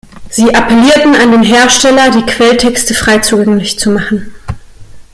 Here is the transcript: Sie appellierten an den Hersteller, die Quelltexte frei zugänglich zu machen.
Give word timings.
Sie 0.31 0.51
appellierten 0.55 1.13
an 1.15 1.31
den 1.31 1.43
Hersteller, 1.43 2.09
die 2.09 2.25
Quelltexte 2.25 2.95
frei 2.95 3.19
zugänglich 3.19 3.77
zu 3.77 3.91
machen. 3.91 4.33